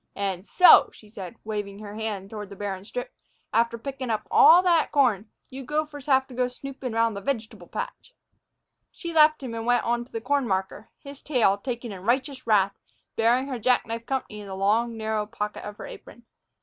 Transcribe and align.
"And 0.15 0.47
so," 0.47 0.89
she 0.91 1.09
said, 1.09 1.35
waving 1.43 1.77
her 1.77 1.93
hand 1.93 2.31
toward 2.31 2.49
the 2.49 2.55
barren 2.55 2.83
strip, 2.85 3.13
"after 3.53 3.77
pickin' 3.77 4.09
up 4.09 4.27
all 4.31 4.63
that 4.63 4.91
corn, 4.91 5.29
you 5.51 5.63
gophers 5.63 6.07
have 6.07 6.25
to 6.25 6.33
go 6.33 6.45
a 6.45 6.49
snoopin' 6.49 6.93
round 6.93 7.15
the 7.15 7.21
veg'table 7.21 7.67
patch!" 7.69 8.15
She 8.89 9.13
left 9.13 9.43
him 9.43 9.53
and 9.53 9.67
went 9.67 9.83
on 9.85 10.03
to 10.05 10.11
the 10.11 10.19
corn 10.19 10.47
marker, 10.47 10.89
his 10.97 11.21
tail, 11.21 11.55
taken 11.55 11.91
in 11.91 12.01
righteous 12.03 12.47
wrath, 12.47 12.73
bearing 13.15 13.45
her 13.49 13.59
jack 13.59 13.85
knife 13.85 14.07
company 14.07 14.39
in 14.39 14.47
the 14.47 14.55
long, 14.55 14.97
narrow 14.97 15.27
pocket 15.27 15.63
of 15.63 15.77
her 15.77 15.85
apron. 15.85 16.25